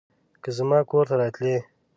[0.43, 1.57] که زما کور ته راتلې